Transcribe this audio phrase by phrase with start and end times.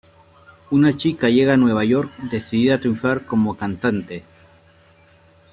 [0.71, 4.23] Una chica llega a Nueva York decidida a triunfar como cantante.